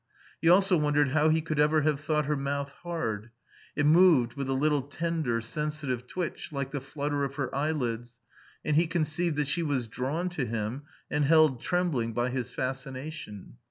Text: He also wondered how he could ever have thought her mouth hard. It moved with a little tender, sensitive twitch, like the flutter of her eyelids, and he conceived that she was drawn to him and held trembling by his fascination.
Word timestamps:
He 0.41 0.49
also 0.49 0.77
wondered 0.77 1.09
how 1.09 1.29
he 1.29 1.41
could 1.41 1.59
ever 1.59 1.81
have 1.81 1.99
thought 1.99 2.25
her 2.25 2.35
mouth 2.35 2.71
hard. 2.81 3.29
It 3.75 3.85
moved 3.85 4.33
with 4.33 4.49
a 4.49 4.53
little 4.55 4.81
tender, 4.81 5.41
sensitive 5.41 6.07
twitch, 6.07 6.51
like 6.51 6.71
the 6.71 6.81
flutter 6.81 7.23
of 7.23 7.35
her 7.35 7.53
eyelids, 7.53 8.17
and 8.65 8.75
he 8.75 8.87
conceived 8.87 9.35
that 9.35 9.47
she 9.47 9.61
was 9.61 9.85
drawn 9.85 10.29
to 10.29 10.45
him 10.47 10.85
and 11.11 11.25
held 11.25 11.61
trembling 11.61 12.13
by 12.13 12.31
his 12.31 12.51
fascination. 12.51 13.57